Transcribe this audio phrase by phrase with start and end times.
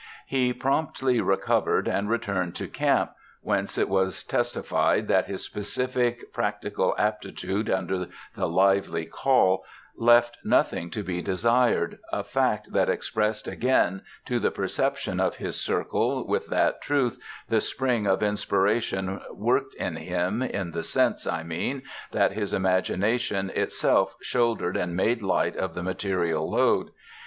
[0.25, 3.11] He promptly recovered and returned to camp,
[3.43, 9.63] whence it was testified that his specific practical aptitude, under the lively call,
[9.95, 15.61] left nothing to be desired a fact that expressed again, to the perception of his
[15.61, 21.43] circle, with what truth the spring of inspiration worked in him, in the sense, I
[21.43, 26.89] mean, that his imagination itself shouldered and made light of the material load.